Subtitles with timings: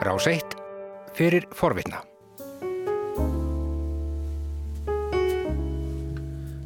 [0.00, 0.54] Rás 1
[1.12, 1.98] fyrir forvitna.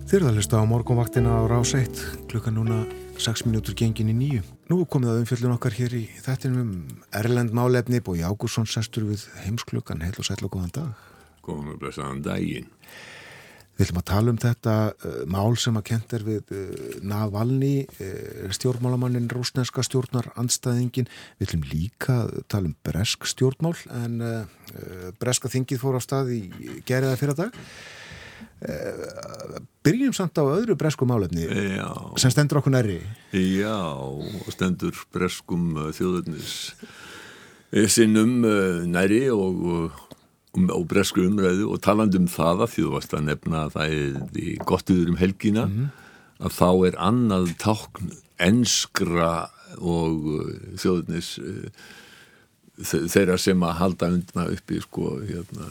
[0.07, 1.99] Þið eruð að hlusta á morgunvaktina á Rás 1
[2.31, 2.85] klukkan núna
[3.19, 4.45] 6 minútur gengin í nýju.
[4.71, 9.27] Nú komið að umfjöldun okkar hér í þettinum um Erlend málefni Bói Ágúrsson sestur við
[9.43, 10.95] heimsklukkan heil og sæl og góðan dag.
[11.43, 12.71] Góðan og blessaðan daginn.
[13.75, 17.73] Við ætlum að tala um þetta uh, mál sem að kent er við uh, Navalny,
[17.99, 21.09] uh, stjórnmálamannin, rúsneska stjórnar, andstæðingin.
[21.41, 24.23] Við ætlum líka tala um bresk stjórnmál en
[25.19, 26.41] breska þingið fór á stað í
[26.87, 27.59] geriða fyrir dag.
[29.85, 33.01] Byrjum samt á öðru bresku málefni Já, sem stendur okkur næri.
[33.35, 33.77] já,
[34.55, 36.55] stendur breskum þjóðurnis
[37.75, 38.39] eh, sinnum
[38.89, 39.93] næri og,
[40.55, 43.75] uh, um, bresku umræðu og talandi um það að því þú varst að nefna að
[43.77, 45.67] það er í gott yfir um helgina
[46.45, 48.15] að þá er annað tákn
[48.49, 49.33] enskra
[49.79, 50.27] og
[50.79, 51.69] þjóðurnis uh,
[52.85, 55.69] þe- þeirra sem að halda undna uppi sko, hérna,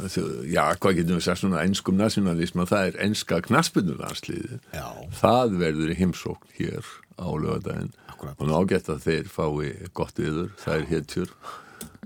[0.48, 4.88] já, hvað getum við sagt svona enskum nationalism það er enska knaspunulandsliði Já.
[5.20, 6.88] það verður heimsókn hér
[7.20, 7.92] á lögadaginn
[8.24, 11.34] og nágætt að þeir fái gott viður, það er hétjur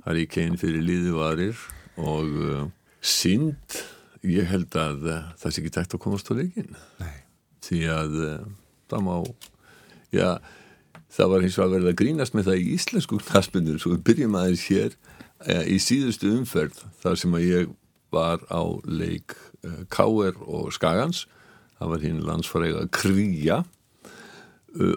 [0.01, 1.59] það er í kein fyrir líðivarir
[1.97, 2.31] og
[3.01, 3.79] sínd
[4.27, 7.17] ég held að uh, það sé ekki tækt að komast á leikin Nei.
[7.65, 8.45] því að uh,
[8.91, 9.15] það má
[10.15, 10.29] já,
[11.13, 14.39] það var hins vegar verið að grínast með það í íslensku knaspinur svo við byrjum
[14.39, 17.75] aðeins hér uh, í síðustu umferð þar sem að ég
[18.13, 19.35] var á leik
[19.91, 21.25] Káer og Skagans.
[21.77, 23.57] Það var hinn landsfræga Kría.
[24.77, 24.95] Uh,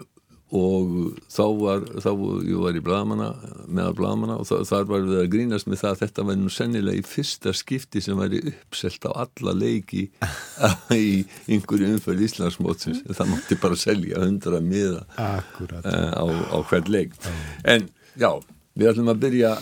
[0.51, 2.09] og þá var, þá
[2.43, 3.29] ég var í blaðmanna,
[3.71, 6.51] meðal blaðmanna og það, þar var við að grínast með það að þetta var nú
[6.51, 10.03] sennilega í fyrsta skipti sem væri uppselt á alla leiki
[10.97, 11.05] í
[11.47, 13.03] einhverju umferð Íslandsmótsins.
[13.07, 15.39] Það mátti bara selja hundra miða uh,
[16.19, 17.15] á, á hvern leik.
[17.63, 17.87] En
[18.19, 18.31] já,
[18.75, 19.55] við ætlum að byrja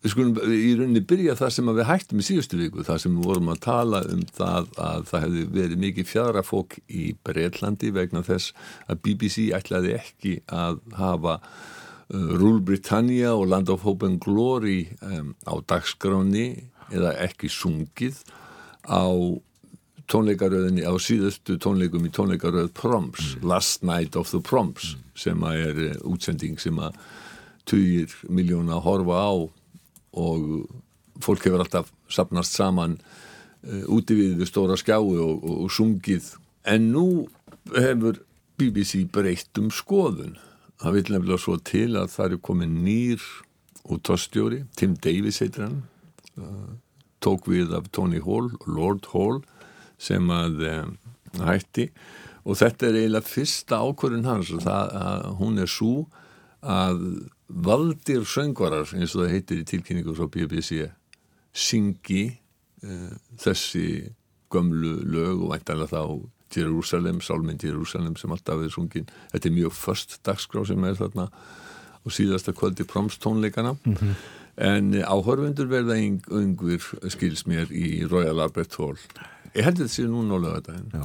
[0.00, 3.26] við skulum í rauninni byrja það sem við hættum í síðustu viku, það sem við
[3.28, 8.54] vorum að tala um það að það hefði verið mikið fjadrafók í Breitlandi vegna þess
[8.88, 14.86] að BBC ætlaði ekki að hafa uh, Rule Britannia og Land of Hope and Glory
[15.04, 16.48] um, á dagskráni
[16.88, 18.24] eða ekki sungið
[18.88, 19.04] á
[20.10, 25.86] tónleikaröðinni á síðustu tónleikum í tónleikaröð Proms, Last Night of the Proms sem að er
[25.90, 26.96] uh, útsending sem að
[27.68, 29.59] tugir miljóna horfa á
[30.16, 30.66] og
[31.22, 32.98] fólk hefur alltaf sapnast saman
[33.66, 36.34] uh, úti við stóra skjái og, og, og sungið.
[36.68, 37.06] En nú
[37.74, 38.22] hefur
[38.60, 40.36] BBC breytt um skoðun.
[40.80, 43.24] Það vil nefnilega svo til að það er komin nýr
[43.90, 45.80] og tóstjóri, Tim Davis heitir hann
[46.40, 46.76] uh,
[47.24, 49.42] tók við af Tony Hall, Lord Hall
[50.00, 50.94] sem að um,
[51.44, 51.90] hætti.
[52.48, 55.94] Og þetta er eiginlega fyrsta ákvörðin hans það, að, hún er svo
[56.60, 57.02] að
[57.50, 60.84] valdir söngvarar eins og það heitir í tilkynningu frá BBC
[61.52, 62.24] syngi
[62.84, 63.86] uh, þessi
[64.50, 66.02] gömlu lög og væntanlega þá
[66.50, 69.06] Jerusalem, Sálminn Jerusalem sem alltaf er sungin.
[69.30, 71.28] Þetta er mjög först dagskrá sem er þarna
[72.00, 73.76] og síðasta kvöldi promstónleikana
[74.60, 78.96] en eh, áhörfundur verða yngvir skils mér í Royal Albert Hall
[79.56, 81.04] ég held þetta sé núna á lögadaginn Já,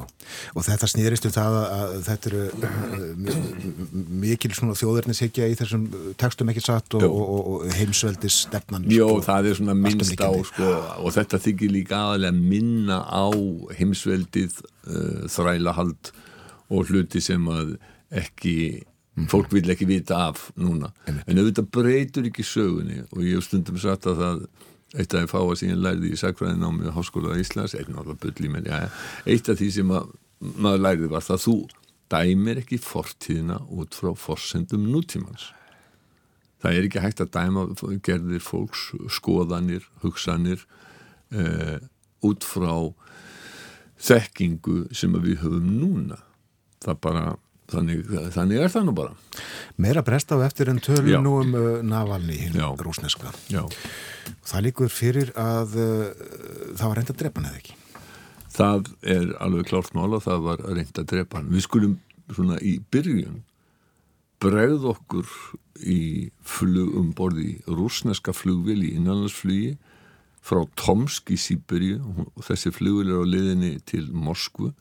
[0.54, 2.44] og þetta snýrist um það að, að þetta eru
[3.26, 5.86] mi- mikil svona þjóðverðnishyggja í þessum
[6.22, 10.32] textum ekki satt og, og, og, heimsveldis stefnan Jó, sko, það er svona minnst á
[10.52, 13.26] sko, og þetta þykir líka aðalega minna á
[13.80, 16.14] heimsveldið uh, þrælahald
[16.74, 17.76] og hluti sem að
[18.16, 18.58] ekki
[19.32, 20.90] fólk vil ekki vita af núna.
[21.08, 24.42] En auðvitað breytur ekki sögunni og ég hef stundum sagt að það
[24.96, 28.22] eitt af því fáa sem ég lærði í sakfræðin á með Háskóla Íslands, einn náttúrulega
[28.24, 28.88] bulli menn, já,
[29.28, 30.14] eitt af því sem að,
[30.56, 31.58] maður lærði var það að þú
[32.14, 35.50] dæmir ekki fortíðina út frá forsendum nútímans.
[36.62, 37.66] Það er ekki hægt að dæma
[38.06, 40.64] gerðir fólks, skoðanir, hugsanir
[41.36, 41.78] uh,
[42.26, 42.74] út frá
[44.02, 46.20] þekkingu sem að við höfum núna.
[46.84, 47.26] Það bara
[47.72, 48.04] þannig,
[48.36, 49.16] þannig er það nú bara.
[49.82, 51.20] Meira brest á eftir en tölum Já.
[51.24, 53.64] nú um uh, Navalny, hinn rúsneska Já.
[54.46, 56.06] Það líkur fyrir að uh,
[56.78, 57.80] það var reynda að drepa hann eða ekki?
[58.56, 62.00] Það er alveg klárt mál og það var að reynda að drepa hann við skulum
[62.32, 63.44] svona í byrjun
[64.42, 65.30] bregð okkur
[65.82, 69.76] í flug um borði rúsneska flugvél í innanlandsflugi
[70.46, 72.02] frá Tomsk í Sýberíu
[72.36, 74.72] og þessi flugvél er á liðinni til Moskvu.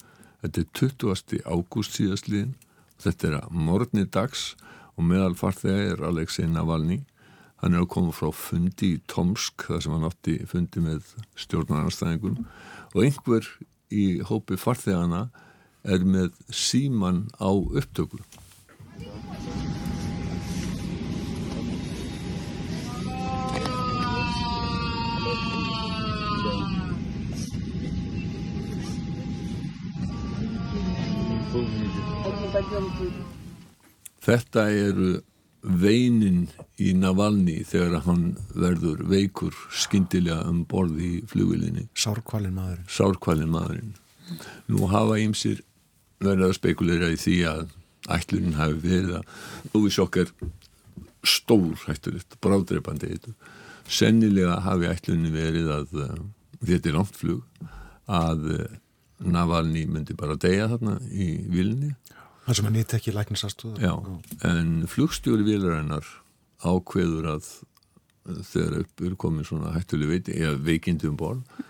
[0.44, 1.38] Þetta er 20.
[1.48, 2.52] ágúst síðastliðin
[3.02, 4.52] þetta er að morgni dags
[4.94, 7.00] og meðal farþega er Alexei Navalny.
[7.62, 12.42] Hann er að koma frá fundi í Tomsk þar sem hann átti fundi með stjórnarnarstæðingum
[12.94, 13.48] og einhver
[13.94, 15.28] í hópi farþegana
[15.84, 18.20] er með síman á upptöku
[34.24, 35.10] Þetta eru
[35.62, 36.48] veinin
[36.82, 38.24] í Navalny þegar hann
[38.58, 41.86] verður veikur skindilega um borði í flugvilinni.
[41.94, 42.90] Sárkvalin maðurinn.
[42.90, 43.94] Sárkvalin maðurinn.
[44.72, 45.62] Nú hafa ímsir
[46.24, 47.64] verið að spekulera í því að
[48.18, 49.24] ætlunin hafi verið að
[49.72, 50.32] Lúvisjokk er
[51.24, 53.36] stór hættulegt, brádreipandi eitthvað.
[53.86, 56.22] Sennilega hafi ætlunin verið að uh,
[56.64, 57.68] þetta er langt flug
[58.10, 58.72] að uh,
[59.32, 61.94] Navalny myndi bara deyja þarna í vilni.
[62.44, 63.78] Það sem að nýtt ekki læknisastuða.
[63.80, 63.94] Já,
[64.44, 66.08] en flugstjóri vilarinnar
[66.64, 67.46] ákveður að
[68.24, 71.62] þegar upp er komin svona hættuleg veiti, eða veikindi um borð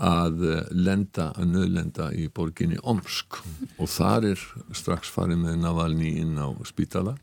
[0.00, 0.40] að
[0.72, 3.42] lenda, að nöðlenda í borginni Omsk.
[3.76, 4.44] Og þar er
[4.76, 7.18] strax farið með Navalny inn á spítala.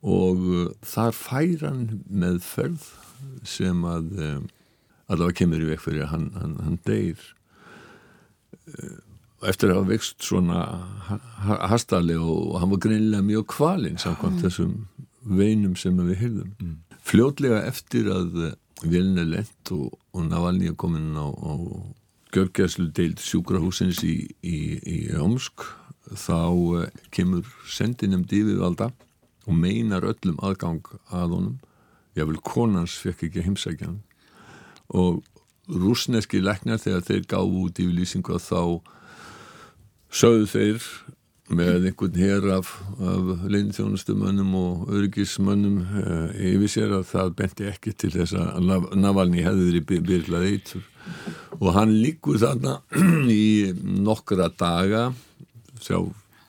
[0.00, 2.86] Og þar fær hann með ferð
[3.46, 4.08] sem að
[5.06, 7.20] allavega kemur í vekk fyrir að hann, hann, hann deyr
[9.46, 10.60] eftir að hafa vext svona
[11.70, 14.74] hastarlega og hann var greinilega mjög kvalinn samkvæmt þessum
[15.26, 16.54] veinum sem við heyrðum.
[16.60, 16.76] Mm.
[17.06, 21.52] Fljótlega eftir að velin er lent og, og Navalny er komin á, á
[22.34, 25.64] Gjörgjæslu deild sjúkrahúsins í, í, í Rómsk
[26.12, 26.82] þá uh,
[27.14, 28.90] kemur sendinem divivalda
[29.46, 30.82] og meinar öllum aðgang
[31.14, 31.56] að honum.
[32.16, 34.02] Jável konans fekk ekki heimsækja hann
[34.94, 35.24] og
[35.66, 38.60] rúsneski leknar þegar þeir gáðu út í lýsingu að þá
[40.16, 40.88] sögðu þeir
[41.46, 47.94] með einhvern hér af, af leinþjónustumönnum og örgismönnum uh, yfir sér að það benti ekki
[47.94, 50.88] til þess að Navalny hefði verið byrlað eitur.
[51.60, 52.80] Og hann líkur þarna
[53.30, 55.12] í nokkra daga
[55.78, 56.00] sjá,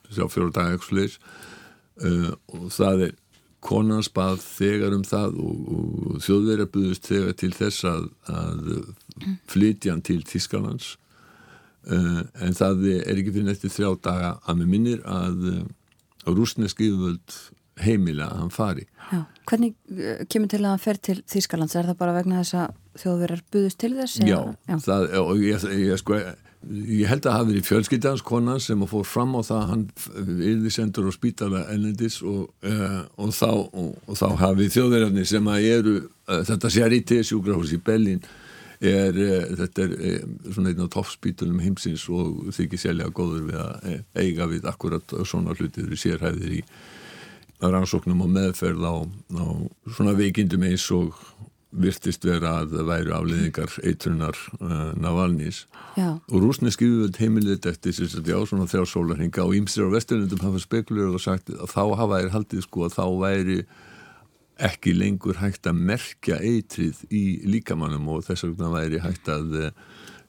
[0.09, 3.15] sjá fjóra daga uh, og það er
[3.63, 8.71] konans bað þegar um það og, og þjóðverðar buðust þegar til þess að, að
[9.49, 10.95] flytja hann til Tískalands
[11.87, 15.59] Uh, en það er ekki fyrir nætti þrjá daga að með minnir að uh,
[16.27, 17.35] rúsneski yfirvöld
[17.79, 18.83] heimila að hann fari.
[19.07, 19.21] Já.
[19.47, 21.77] Hvernig uh, kemur til að hann fer til Þýskalands?
[21.79, 24.17] Er það bara vegna þess að þjóðverðar buðust til þess?
[24.19, 24.35] Já,
[24.67, 24.75] Já.
[24.83, 28.91] Það, og ég, ég, sko, ég held að það hafi verið fjölskyldans konan sem að
[28.95, 29.85] fór fram á það að hann
[30.49, 32.49] yfir sendur á spítala ennendis og,
[33.15, 35.95] og þá, og, og þá hafi þjóðverðarnir sem að eru
[36.49, 38.25] þetta sér í T-sjúkrahús í Bellin
[38.77, 39.15] Er,
[39.57, 40.19] þetta er
[40.53, 43.87] svona einn á toppspítulum heimsins og þykir sérlega góður við að
[44.21, 46.61] eiga við akkurat svona hlutir við sérhæðir í
[47.57, 48.95] rannsóknum og meðferð á,
[49.33, 49.45] á
[49.97, 51.17] svona veikindum eins og
[51.71, 55.65] virtist vera að það væru afleðingar eitrunar uh, Navalnís
[55.97, 56.15] Já.
[56.15, 60.45] og rúsneski viðvöld heimilið eftir þess að já svona þrjá sólarhinga og ímstir á vesturlundum
[60.45, 63.59] hafa spekulegur og sagt að þá hafa þær haldið sko að þá væri
[64.67, 69.81] ekki lengur hægt að merkja eitrið í líkamannum og þess vegna væri hægt að eh,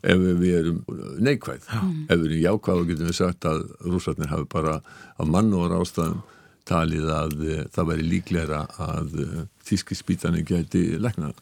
[0.03, 0.83] ef við erum
[1.23, 1.95] neikvæð mm.
[2.09, 4.81] ef við erum jákvæð og getum við sagt að rúsarnir hafi bara
[5.17, 6.21] af mann og rástaðum
[6.69, 11.35] talið að uh, það væri líklæra að uh, þíski spítanir geti leknar.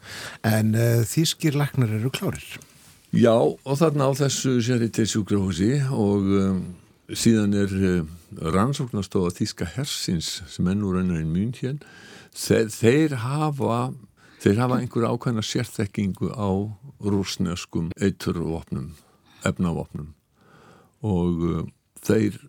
[0.47, 2.57] En uh, þískir leknar eru klárir?
[3.15, 6.59] Já og þarna á þessu séri til sjúkrahúsi og um,
[7.15, 7.71] síðan er
[8.35, 11.77] rannsóknastofa þíska hersins sem ennur ennur mún hér
[12.35, 13.77] þeir, þeir hafa
[14.43, 16.49] þeir hafa einhverja ákveðna sérþekkingu á
[17.01, 18.91] rúsneskum eiturvopnum,
[19.47, 20.13] efnavopnum
[21.05, 21.65] og uh,
[22.03, 22.39] þeir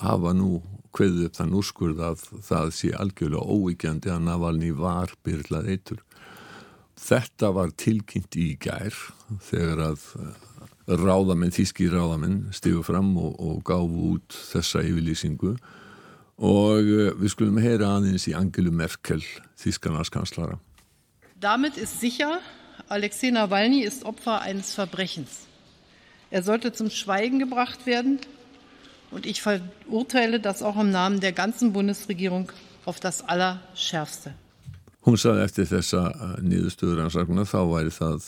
[0.00, 0.60] hafa nú
[0.96, 6.02] hveðið upp þann úrskurð að það sé algjörlega óíkjandi að Navalny var byrlað eitur.
[6.96, 8.94] Þetta var tilkynnt í gær
[9.44, 10.30] þegar að uh,
[10.86, 15.56] ráðamenn, þíski ráðamenn stifu fram og, og gáfu út þessa yfirlýsingu
[16.36, 19.22] og eh, við skulum heyra aðeins í Angelu Merkel,
[19.56, 20.58] Þískanarskanslara.
[21.40, 22.40] Damit ist sicher,
[22.92, 25.46] Alexei Nawalny ist Opfer eines Verbrechens.
[26.30, 28.20] Er sollte zum Schweigen gebracht werden
[29.16, 32.52] und ich verurteile das auch im Namen der ganzen Bundesregierung
[32.84, 34.34] auf das Allerschärfste.
[35.06, 38.26] Hún sagði eftir þessa eh, nýðustöður ansakuna þá væri það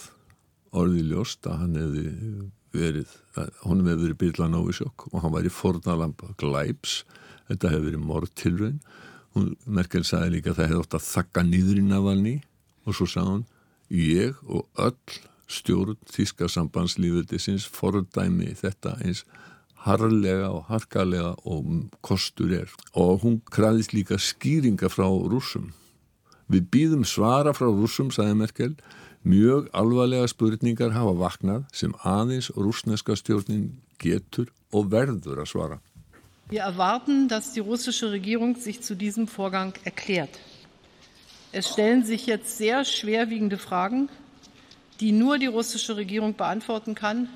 [0.79, 2.05] orðið ljóst að hann hefði
[2.73, 3.15] verið,
[3.67, 7.03] hún hefði verið byrla nóvisjokk og hann væri fornalamp glæps
[7.51, 8.81] þetta hefur verið mortilrun
[9.67, 12.37] Merkel sagði líka að það hefði ótt að þakka nýður í Navalny
[12.87, 13.45] og svo sagði hann
[13.99, 19.25] ég og öll stjórn Þíska sambandslífildisins fordæmi þetta eins
[19.85, 22.73] harlega og harkalega og kostur er.
[22.95, 25.73] Og hún kræðist líka skýringa frá rúsum
[26.49, 28.73] við býðum svara frá rúsum sagði Merkel.
[29.29, 35.79] Mjög alvarlega spurningar hafa vaknað sem aðeins rúsneska stjórnin getur og verður að svara.
[36.49, 40.39] Wir erwarten, dass die russische Regierung sich zu diesem Vorgang erklärt.
[41.53, 44.09] Es stellen sich jetzt sehr schwerwiegende Fragen,
[45.01, 47.29] die nur die russische Regierung beantworten kann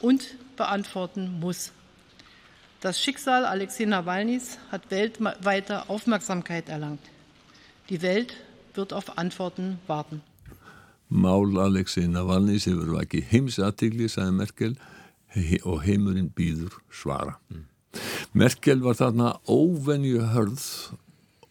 [0.00, 1.72] und beantworten muss.
[2.80, 7.00] Das Schicksal Alexei Nawalnys hat weltweite Aufmerksamkeit erlangt.
[7.88, 8.36] Die Welt
[8.74, 10.22] wird auf Antworten warten.
[11.08, 14.74] Mál Alexei Navalnys hefur vakið heimsatikli, sagði Merkel
[15.64, 17.38] og heimurinn býður svara.
[17.48, 17.64] Mm.
[18.36, 20.64] Merkel var þarna óvenju hörð,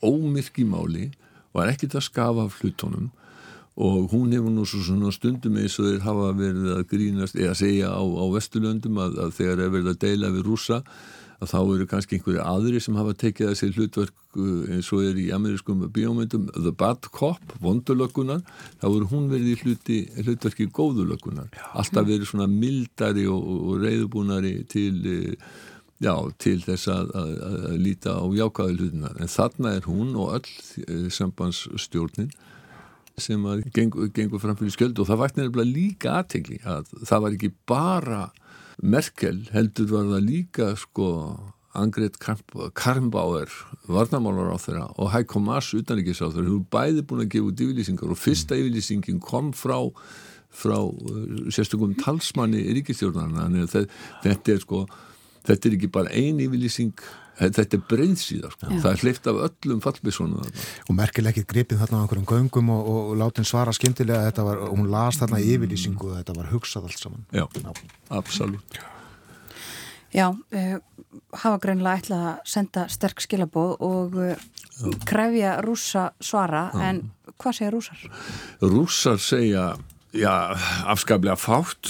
[0.05, 1.07] ómyrk í máli
[1.53, 3.09] og er ekkit að skafa af hlutunum
[3.77, 7.91] og hún hefur nú svona stundum eins og þeir hafa verið að grínast eða segja
[7.93, 10.81] á, á Vesturlöndum að, að þegar er verið að deila við rúsa
[11.37, 15.19] að þá eru kannski einhverju aðri sem hafa tekið þessi hlutverk uh, eins og er
[15.21, 18.41] í amerískum bíómyndum The Bad Cop, vondulökunar
[18.81, 24.55] þá eru hún verið í hluti, hlutverki góðulökunar, alltaf verið svona mildari og, og reyðbúnari
[24.73, 25.53] til, uh,
[26.01, 30.39] já, til þess að, að, að líta á jákaðu hlutunar en þarna er hún og
[30.39, 30.53] öll
[30.87, 32.33] uh, sambandsstjórnin
[33.17, 37.37] sem gengur, gengur fram fyrir skjöld og það vært nefnilega líka aðtegli að það var
[37.37, 38.23] ekki bara
[38.77, 41.07] Merkel heldur var það líka sko
[41.77, 43.49] Angret Karmbauer
[43.89, 47.49] varnamálar á þeirra og Heiko Maas utanrikis á þeirra, þú er bæði búin að gefa
[47.49, 49.79] út yfirlýsingar og fyrsta yfirlýsingin kom frá
[50.57, 54.85] frá uh, sérstökum talsmanni ríkistjórnarna þetta er sko
[55.47, 56.93] þetta er ekki bara ein yfirlýsing
[57.37, 58.69] þetta er breyðsíðar, sko.
[58.81, 62.91] það er hleyft af öllum fallbísónu og merkileg ekki gripið þarna á einhverjum göngum og,
[62.91, 66.87] og, og látin svara skindilega var, og hún las þarna yfirlýsingu og þetta var hugsað
[66.89, 67.71] allt saman Já, Já.
[68.17, 68.79] absolutt
[70.15, 70.77] Já, uh,
[71.43, 74.47] hafa greinlega ætlað að senda sterk skilabóð og uh,
[75.05, 76.81] krefja rúsa svara, Já.
[76.89, 77.03] en
[77.37, 78.07] hvað segja rúsar?
[78.63, 79.69] Rúsar segja
[80.15, 80.55] Já,
[80.87, 81.89] afskaplega fátt.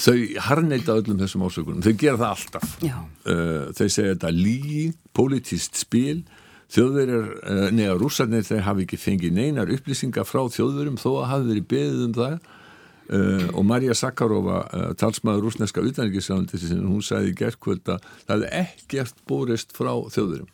[0.00, 0.16] Þau
[0.48, 1.82] harneita öllum þessum ásökunum.
[1.84, 2.76] Þau gera það alltaf.
[2.80, 4.84] Uh, þau segja þetta lígi,
[5.16, 6.22] politíst spil,
[6.72, 11.28] þjóðverjar, eh, uh, neða rússarnir þeir hafi ekki fengið neinar upplýsingar frá þjóðverjum þó að
[11.32, 14.58] hafi verið beðið um það uh, og Marja Sakarova,
[15.00, 20.52] talsmaður rúsneska utanrikiðsjándi, hún sagði gerðkvöld að það hefði ekkert borist frá þjóðverjum.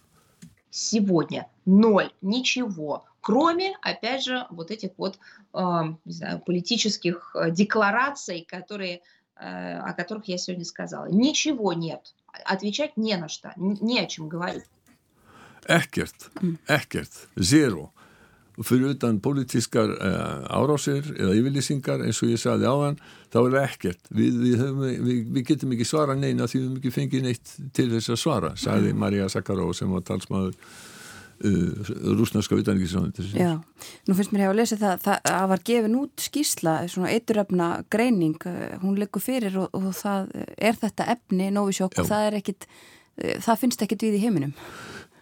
[0.75, 5.20] Sývónja, nól, nýtsjúvó кроме, опять же, вот этих вот,
[5.54, 5.60] э,
[6.06, 9.02] не знаю, политических э, деклараций, которые,
[9.36, 11.08] э, о которых я сегодня сказала.
[11.10, 12.14] Ничего нет.
[12.46, 14.66] Отвечать не на что, не о чем говорить.
[15.68, 16.32] Ekkert,
[16.68, 17.92] ekkert, zero.
[18.60, 22.98] Fyrir utan politískar uh, árásir eða yfirlýsingar eins og ég sagði á hann,
[23.32, 24.02] þá er það ekkert.
[24.12, 27.88] Við, við, við, við getum ekki svara neina því við hefum ekki fengið neitt til
[27.94, 30.58] þess að svara, sagði Marja Sakaró sem var talsmaður
[31.43, 33.53] uh, rúsnarska utanrikiðsráðandi Já,
[34.09, 38.49] nú finnst mér hefur að lesa það það, var gefin út skísla svona eituröfna greining
[38.51, 43.39] uh, hún liggur fyrir og, og það er þetta efni Novisjók það er ekkit uh,
[43.45, 44.55] það finnst ekkit við í heiminum.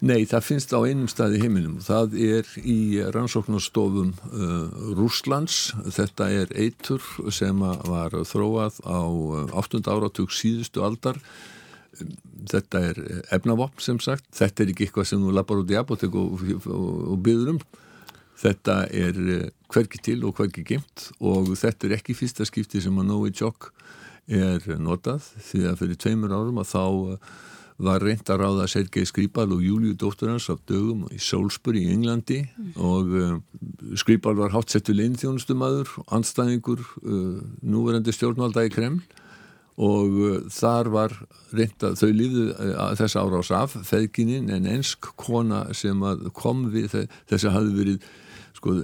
[0.02, 1.76] Nei, það finnst á einum stað í heiminum.
[1.78, 2.78] Það er í
[3.14, 8.98] rannsóknarstofum uh, Rúslands þetta er eitur sem var þróað á
[9.54, 9.78] 8.
[9.78, 11.20] Uh, áratug síðustu aldar
[12.50, 13.00] þetta er
[13.34, 16.86] efnavopn sem sagt þetta er ekki eitthvað sem þú lappar út í apotek og, og,
[17.12, 17.62] og byður um
[18.42, 22.98] þetta er eh, hverki til og hverki gimt og þetta er ekki fyrsta skipti sem
[22.98, 23.70] að Novichok
[24.32, 26.84] er notað því að fyrir tveimur árum að þá
[27.14, 27.32] eh,
[27.82, 32.42] var reynd að ráða Sergei Skripal og Júliu dótturans af dögum í Salisbury í Englandi
[32.44, 32.74] mm.
[32.78, 33.32] og uh,
[33.98, 39.00] Skripal var hátsettu leinþjónustumadur, anstæðingur uh, núverandi stjórnvalda í Kreml
[39.80, 41.14] og uh, þar var
[41.52, 46.02] reynda, þau lífðu uh, þess árás af feðgininn en ensk kona sem
[46.36, 46.92] kom við
[47.30, 48.10] þess að hafi verið
[48.58, 48.76] sko,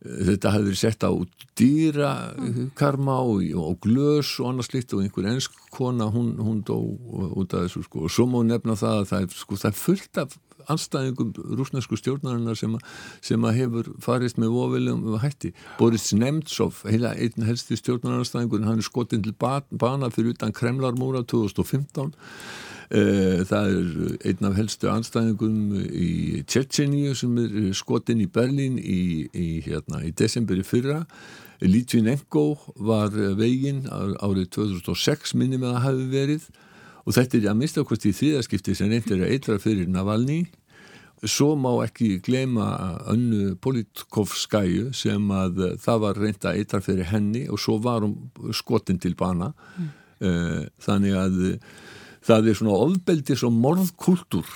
[0.00, 1.12] þetta hafi verið sett á
[1.60, 7.52] dýrakarma og, og glös og annars slikt og einhver ensk kona hún, hún dó út
[7.52, 8.06] af þessu sko.
[8.06, 10.38] Og svo má nefna það að það er, sko, það er fullt af
[10.70, 12.76] anstæðingum rúsnesku stjórnarinnar sem,
[13.24, 15.52] sem að hefur farist með ofilegum hætti.
[15.78, 22.14] Boris Nemtsov, heila einn helsti stjórnaranstæðingur, hann er skotinn til bana fyrir utan Kremlarmúra 2015.
[22.90, 29.28] Eh, það er einn af helstu anstæðingum í Tjetjeníu sem er skotinn í Berlín í,
[29.30, 31.04] í, hérna, í desemberi fyrra.
[31.62, 36.50] Litvinenko var veginn árið 2006 minnum að það hafi verið
[37.04, 40.40] og þetta er að mista okkur til þriðaskipti sem reyndir að eitra fyrir Navalny
[41.28, 42.66] Svo má ekki gleyma
[43.12, 48.16] önnu Politkovskæju sem að það var reynda eittar fyrir henni og svo var hún
[48.56, 49.50] skotin til bana.
[49.76, 49.90] Mm.
[50.80, 51.38] Þannig að
[52.24, 54.48] það er svona ofbeldis og morðkultur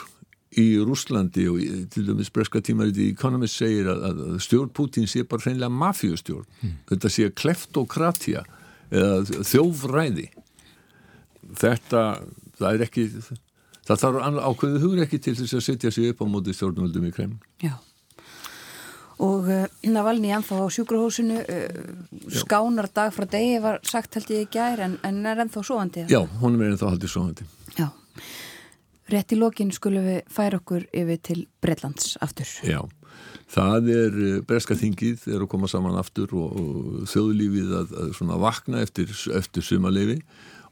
[0.61, 1.61] í Rúslandi og
[1.93, 6.47] til dæmis breska tímarið í Economist segir að, að stjórn Putin sé bara hreinlega mafíustjórn.
[6.61, 6.75] Mm.
[6.93, 8.45] Þetta sé kleftokratia
[8.95, 10.29] eða þjófræði.
[11.61, 12.05] Þetta,
[12.57, 13.09] það er ekki
[13.89, 17.13] það þarf ákveðu hugur ekki til þess að setja sig upp á móti stjórnvöldum í
[17.15, 17.75] Kreml Já.
[19.25, 21.85] Og uh, Navalni ennþá á sjúkrahúsinu uh,
[22.35, 26.09] skánar dag frá degi var sagt held ég ekki gær en, en er ennþá svoandi
[26.11, 27.47] Já, hún er ennþá haldið svoandi
[27.79, 27.93] Já.
[29.13, 32.49] Rétt í lokin skulum við færa okkur yfir til Breitlands aftur.
[32.65, 32.79] Já,
[33.53, 38.41] það er eh, breska þingið er að koma saman aftur og, og þjóðlífið að, að
[38.41, 40.23] vakna eftir, eftir sumaleifi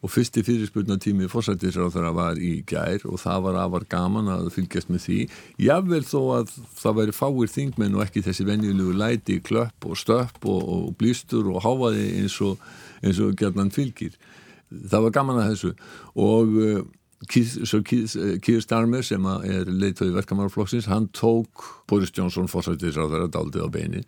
[0.03, 4.91] og fyrsti fyrirspurnatími fórsættisráð þeirra var í gær og það var afar gaman að fylgjast
[4.91, 5.19] með því.
[5.63, 10.43] Jável þó að það væri fáir þingmenn og ekki þessi venjulegu læti klöpp og stöpp
[10.43, 12.59] og, og blístur og háfaði eins og,
[13.13, 14.19] og gerðan fylgir.
[14.73, 15.73] Það var gaman að þessu.
[16.19, 16.83] Og eh,
[17.31, 23.71] Keir Starmer sem er leiðtöði verkamannarflokksins, hann tók Boris Johnson fórsættis á þeirra daldið á
[23.71, 24.03] beini.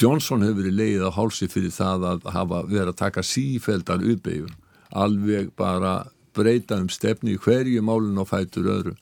[0.00, 4.50] Johnson hefur verið leið á hálsi fyrir það að hafa verið að taka sífældar uppeyjur,
[4.96, 5.98] alveg bara
[6.36, 8.94] breyta um stefni í hverju málun og fætur öðru.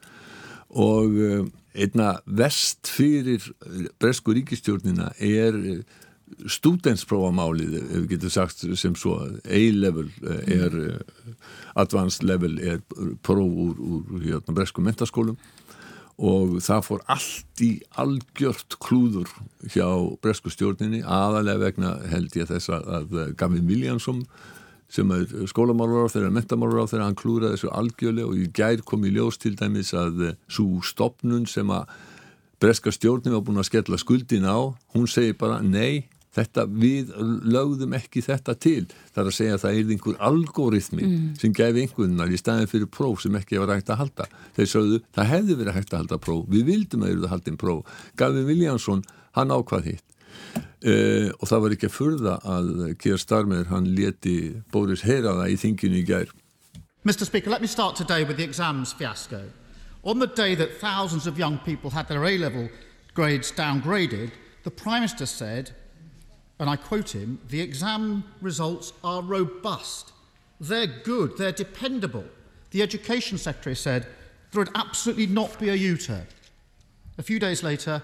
[0.74, 3.46] Og eh, einna vest fyrir
[4.02, 5.58] bresku ríkistjórnina er
[6.50, 11.36] stúdensprófamálið, ef við getum sagt sem svo, A-level eh, er mm.
[11.82, 12.80] advanced level er
[13.26, 15.38] próf úr, úr hérna, bresku mentaskólum
[16.14, 19.30] og það fór allt í algjört klúður
[19.74, 19.88] hjá
[20.22, 24.22] bresku stjórninni aðalega vegna held ég þess að Gavin Williamson
[24.94, 28.82] sem er skólamálur á þeirra, mentamálur á þeirra hann klúraði þessu algjörlega og í gær
[28.86, 31.90] kom í ljós til dæmis að svo stopnun sem að
[32.62, 37.12] breska stjórnin var búin að skella skuldin á hún segi bara nei þetta við
[37.46, 38.86] lögðum ekki þetta til.
[39.14, 41.28] Þar að segja að það er einhver algoritmi mm.
[41.38, 44.26] sem gefi einhvernar í staðin fyrir próf sem ekki var hægt að halda.
[44.56, 46.48] Þeir sögðu það hefði verið hægt að halda próf.
[46.50, 48.00] Við vildum að það hefði haldið próf.
[48.18, 49.06] Gavin Williamson,
[49.38, 50.10] hann ákvað hitt
[50.84, 55.52] uh, og það var ekki að furða að Keir Starmer, hann leti Boris heyra það
[55.52, 56.32] í þinginu í gær
[57.04, 59.42] Mr Speaker, let me start today with the exams fiasco
[60.04, 62.68] On the day that thousands of young people had their A-level
[63.14, 64.32] grades downgraded
[64.64, 65.70] the Prime Minister said
[66.58, 70.12] and I quote him, the exam results are robust.
[70.60, 72.24] They're good, they're dependable.
[72.70, 74.06] The Education Secretary said
[74.52, 76.26] there would absolutely not be a U-turn.
[77.18, 78.02] A few days later,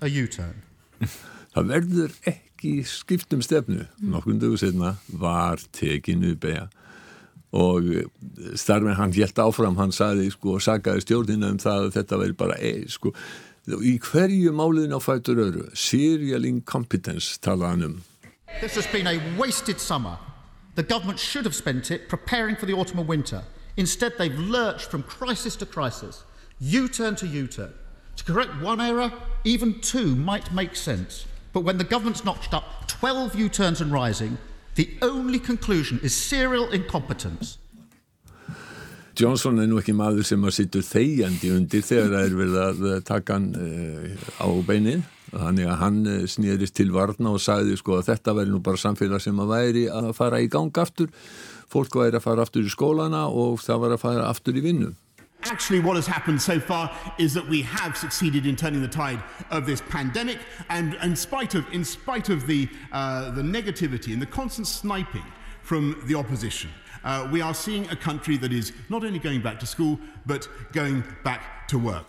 [0.00, 0.62] a U-turn.
[1.58, 3.84] Það verður ekki skiptum stefnu.
[3.98, 6.68] Nokkun dögur setna var tekinu beja
[7.48, 7.86] og
[8.60, 12.36] starfinn hann helt áfram, hann saði sko og sagaði stjórnina um það að þetta veri
[12.36, 13.14] bara ei sko
[13.88, 17.96] í hverju máliðin á fætur öru serial incompetence talaðan um.
[18.60, 20.18] This has been a wasted summer.
[20.76, 23.42] The government should have spent it preparing for the autumn and winter.
[23.76, 26.22] Instead they've lurched from crisis to crisis
[26.60, 27.72] U-turn to U-turn.
[28.16, 29.10] To correct one error,
[29.44, 34.38] even two might make sense But when the government's notched up 12 U-turns and rising
[34.78, 37.58] The only conclusion is serial incompetence.
[39.18, 42.84] Johnson er nú ekki maður sem að sittu þegjandi undir þegar það er verið að
[43.08, 45.02] taka hann uh, á beinið.
[45.32, 48.78] Þannig að hann eh, snýðist til varna og sagði sko að þetta væri nú bara
[48.80, 51.10] samfélag sem að væri að fara í gang aftur.
[51.68, 54.94] Fólk væri að fara aftur í skólana og það var að fara aftur í vinnu
[55.44, 59.22] Actually, what has happened so far is that we have succeeded in turning the tide
[59.50, 64.20] of this pandemic, and in spite of, in spite of the, uh, the negativity and
[64.20, 65.24] the constant sniping
[65.62, 66.70] from the opposition,
[67.04, 70.48] uh, we are seeing a country that is not only going back to school but
[70.72, 72.06] going back to work.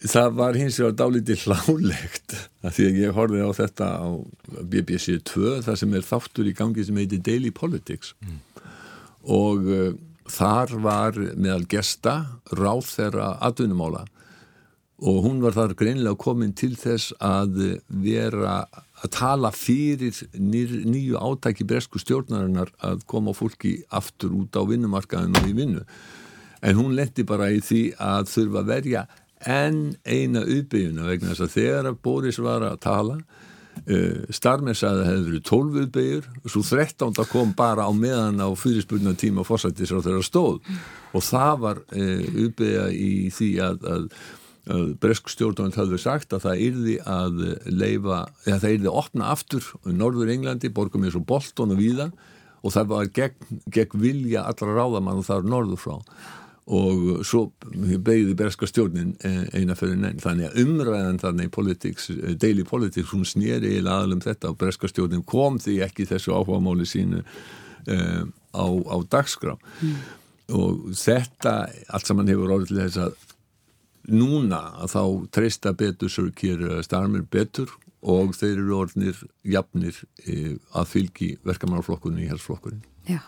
[0.00, 2.32] Það var hins vegar dálítið hlálegt
[2.64, 4.08] að því að ég horfið á þetta á
[4.72, 8.38] BBC 2 það sem er þáttur í gangi sem heitir Daily Politics mm.
[9.36, 9.90] og uh,
[10.30, 12.14] þar var meðal gesta
[12.54, 14.06] ráð þeirra atvinnumála
[15.00, 18.66] og hún var þar greinlega komin til þess að vera
[19.00, 25.48] að tala fyrir nýju átæki bresku stjórnarinnar að koma fólki aftur út á vinnumarkaðinu og
[25.48, 25.84] í vinnu.
[26.60, 29.06] En hún letti bara í því að þurfa að verja
[29.48, 33.16] enn eina uppbygguna vegna þess að þegar Boris var að tala
[33.90, 37.92] uh, Starmer sagði að það hefði verið 12 uppbyggur og svo 13 kom bara á
[37.94, 40.60] meðan á fyrirspurnar tíma fórsættis á þeirra stóð.
[41.14, 44.12] Og það var uh, uppbyggja í því að, að
[45.00, 47.38] Bresk stjórnvöld hafði sagt að það yrði að
[47.72, 52.10] leifa, eða það yrði að opna aftur Norður Englandi, borgum eins og Bolton og Víða.
[52.60, 55.96] Og það var gegn, gegn vilja allra ráðamann og það er norður frá
[56.70, 57.46] og svo
[58.06, 62.64] beigði breska stjórnin eh, eina fyrir nenn þannig að umræðan þannig í politics, eh, daily
[62.66, 67.24] politics hún snýri í aðlum þetta og breska stjórnin kom því ekki þessu áhugamáli sínu
[67.24, 68.22] uh,
[68.54, 69.98] á, á dagskrá mm.
[70.54, 71.56] og þetta
[71.90, 73.28] allt saman hefur orðið til þess að
[74.10, 75.02] núna að þá
[75.34, 82.30] treysta betur sörkir starmir betur og þeir eru orðnir jafnir e, að fylgi verkamannarflokkunni í
[82.30, 82.82] helsflokkurinn.
[83.08, 83.20] Já,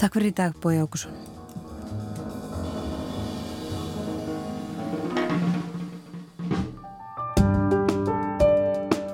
[0.00, 1.14] takk fyrir í dag Bói Ákusson.